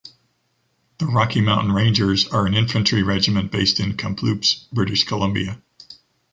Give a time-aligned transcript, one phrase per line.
[0.97, 5.61] The Rocky Mountain Rangers are an infantry regiment based in Kamploops, British Columbia.